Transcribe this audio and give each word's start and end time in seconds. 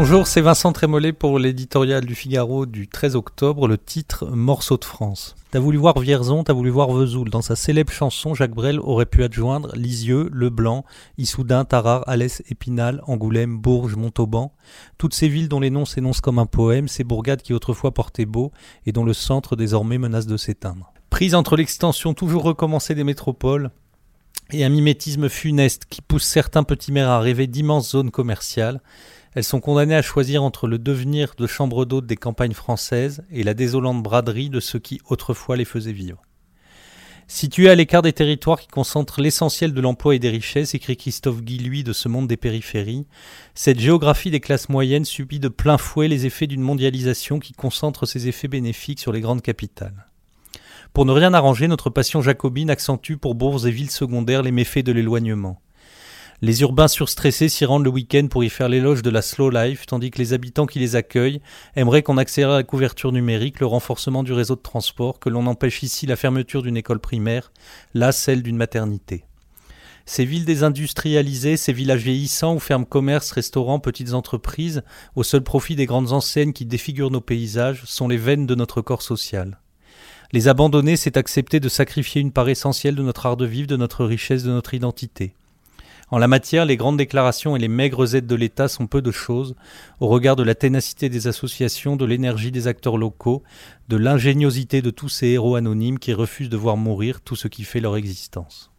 Bonjour, 0.00 0.28
c'est 0.28 0.40
Vincent 0.40 0.72
Trémollet 0.72 1.12
pour 1.12 1.40
l'éditorial 1.40 2.04
du 2.04 2.14
Figaro 2.14 2.66
du 2.66 2.86
13 2.86 3.16
octobre, 3.16 3.66
le 3.66 3.76
titre 3.76 4.26
Morceau 4.26 4.76
de 4.76 4.84
France. 4.84 5.34
T'as 5.50 5.58
voulu 5.58 5.76
voir 5.76 5.98
Vierzon, 5.98 6.44
t'as 6.44 6.52
voulu 6.52 6.70
voir 6.70 6.92
Vesoul. 6.92 7.30
Dans 7.30 7.42
sa 7.42 7.56
célèbre 7.56 7.92
chanson, 7.92 8.32
Jacques 8.32 8.54
Brel 8.54 8.78
aurait 8.78 9.06
pu 9.06 9.24
adjoindre 9.24 9.74
Lisieux, 9.74 10.30
Leblanc, 10.32 10.84
Issoudun, 11.18 11.64
Tarare, 11.64 12.04
Alès, 12.06 12.44
Épinal, 12.48 13.02
Angoulême, 13.08 13.58
Bourges, 13.58 13.96
Montauban. 13.96 14.52
Toutes 14.98 15.14
ces 15.14 15.26
villes 15.26 15.48
dont 15.48 15.58
les 15.58 15.70
noms 15.70 15.84
s'énoncent 15.84 16.20
comme 16.20 16.38
un 16.38 16.46
poème, 16.46 16.86
ces 16.86 17.02
bourgades 17.02 17.42
qui 17.42 17.52
autrefois 17.52 17.92
portaient 17.92 18.24
beau 18.24 18.52
et 18.86 18.92
dont 18.92 19.04
le 19.04 19.14
centre 19.14 19.56
désormais 19.56 19.98
menace 19.98 20.28
de 20.28 20.36
s'éteindre. 20.36 20.92
Prise 21.10 21.34
entre 21.34 21.56
l'extension 21.56 22.14
toujours 22.14 22.44
recommencée 22.44 22.94
des 22.94 23.02
métropoles, 23.02 23.72
et 24.50 24.64
un 24.64 24.68
mimétisme 24.68 25.28
funeste 25.28 25.84
qui 25.90 26.00
pousse 26.00 26.24
certains 26.24 26.62
petits 26.62 26.92
maires 26.92 27.10
à 27.10 27.20
rêver 27.20 27.46
d'immenses 27.46 27.90
zones 27.90 28.10
commerciales, 28.10 28.80
elles 29.38 29.44
sont 29.44 29.60
condamnées 29.60 29.94
à 29.94 30.02
choisir 30.02 30.42
entre 30.42 30.66
le 30.66 30.80
devenir 30.80 31.34
de 31.38 31.46
chambre 31.46 31.84
d'hôte 31.84 32.06
des 32.06 32.16
campagnes 32.16 32.54
françaises 32.54 33.22
et 33.30 33.44
la 33.44 33.54
désolante 33.54 34.02
braderie 34.02 34.50
de 34.50 34.58
ceux 34.58 34.80
qui 34.80 35.00
autrefois 35.08 35.56
les 35.56 35.64
faisaient 35.64 35.92
vivre. 35.92 36.20
Située 37.28 37.70
à 37.70 37.76
l'écart 37.76 38.02
des 38.02 38.12
territoires 38.12 38.58
qui 38.58 38.66
concentrent 38.66 39.20
l'essentiel 39.20 39.72
de 39.72 39.80
l'emploi 39.80 40.16
et 40.16 40.18
des 40.18 40.28
richesses, 40.28 40.74
écrit 40.74 40.96
Christophe 40.96 41.42
Guilluy 41.42 41.84
de 41.84 41.92
ce 41.92 42.08
monde 42.08 42.26
des 42.26 42.36
périphéries, 42.36 43.06
cette 43.54 43.78
géographie 43.78 44.32
des 44.32 44.40
classes 44.40 44.68
moyennes 44.68 45.04
subit 45.04 45.38
de 45.38 45.46
plein 45.46 45.78
fouet 45.78 46.08
les 46.08 46.26
effets 46.26 46.48
d'une 46.48 46.60
mondialisation 46.60 47.38
qui 47.38 47.52
concentre 47.52 48.06
ses 48.06 48.26
effets 48.26 48.48
bénéfiques 48.48 48.98
sur 48.98 49.12
les 49.12 49.20
grandes 49.20 49.42
capitales. 49.42 50.08
Pour 50.92 51.04
ne 51.04 51.12
rien 51.12 51.32
arranger, 51.32 51.68
notre 51.68 51.90
passion 51.90 52.22
jacobine 52.22 52.70
accentue 52.70 53.14
pour 53.14 53.36
bourses 53.36 53.66
et 53.66 53.70
villes 53.70 53.92
secondaires 53.92 54.42
les 54.42 54.50
méfaits 54.50 54.84
de 54.84 54.90
l'éloignement. 54.90 55.60
Les 56.40 56.60
urbains 56.62 56.86
surstressés 56.86 57.48
s'y 57.48 57.64
rendent 57.64 57.82
le 57.82 57.90
week-end 57.90 58.28
pour 58.30 58.44
y 58.44 58.48
faire 58.48 58.68
l'éloge 58.68 59.02
de 59.02 59.10
la 59.10 59.22
slow 59.22 59.50
life, 59.50 59.86
tandis 59.86 60.12
que 60.12 60.18
les 60.18 60.34
habitants 60.34 60.66
qui 60.66 60.78
les 60.78 60.94
accueillent 60.94 61.40
aimeraient 61.74 62.04
qu'on 62.04 62.16
accélère 62.16 62.50
la 62.50 62.62
couverture 62.62 63.10
numérique, 63.10 63.58
le 63.58 63.66
renforcement 63.66 64.22
du 64.22 64.32
réseau 64.32 64.54
de 64.54 64.60
transport, 64.60 65.18
que 65.18 65.30
l'on 65.30 65.48
empêche 65.48 65.82
ici 65.82 66.06
la 66.06 66.14
fermeture 66.14 66.62
d'une 66.62 66.76
école 66.76 67.00
primaire, 67.00 67.50
là 67.92 68.12
celle 68.12 68.44
d'une 68.44 68.56
maternité. 68.56 69.24
Ces 70.06 70.24
villes 70.24 70.44
désindustrialisées, 70.44 71.56
ces 71.56 71.72
villages 71.72 72.04
vieillissants 72.04 72.54
où 72.54 72.60
ferment 72.60 72.84
commerces, 72.84 73.32
restaurants, 73.32 73.80
petites 73.80 74.12
entreprises, 74.12 74.84
au 75.16 75.24
seul 75.24 75.42
profit 75.42 75.74
des 75.74 75.86
grandes 75.86 76.12
enseignes 76.12 76.52
qui 76.52 76.66
défigurent 76.66 77.10
nos 77.10 77.20
paysages, 77.20 77.82
sont 77.84 78.06
les 78.06 78.16
veines 78.16 78.46
de 78.46 78.54
notre 78.54 78.80
corps 78.80 79.02
social. 79.02 79.58
Les 80.30 80.46
abandonner, 80.46 80.96
c'est 80.96 81.16
accepter 81.16 81.58
de 81.58 81.68
sacrifier 81.68 82.20
une 82.20 82.32
part 82.32 82.48
essentielle 82.48 82.94
de 82.94 83.02
notre 83.02 83.26
art 83.26 83.36
de 83.36 83.44
vivre, 83.44 83.66
de 83.66 83.76
notre 83.76 84.04
richesse, 84.04 84.44
de 84.44 84.52
notre 84.52 84.74
identité. 84.74 85.34
En 86.10 86.16
la 86.18 86.28
matière, 86.28 86.64
les 86.64 86.78
grandes 86.78 86.96
déclarations 86.96 87.54
et 87.54 87.58
les 87.58 87.68
maigres 87.68 88.14
aides 88.14 88.26
de 88.26 88.34
l'État 88.34 88.68
sont 88.68 88.86
peu 88.86 89.02
de 89.02 89.10
choses 89.10 89.54
au 90.00 90.08
regard 90.08 90.36
de 90.36 90.42
la 90.42 90.54
ténacité 90.54 91.10
des 91.10 91.26
associations, 91.26 91.96
de 91.96 92.06
l'énergie 92.06 92.50
des 92.50 92.66
acteurs 92.66 92.96
locaux, 92.96 93.42
de 93.88 93.96
l'ingéniosité 93.96 94.80
de 94.80 94.90
tous 94.90 95.10
ces 95.10 95.28
héros 95.28 95.56
anonymes 95.56 95.98
qui 95.98 96.14
refusent 96.14 96.48
de 96.48 96.56
voir 96.56 96.78
mourir 96.78 97.20
tout 97.20 97.36
ce 97.36 97.48
qui 97.48 97.64
fait 97.64 97.80
leur 97.80 97.96
existence. 97.96 98.70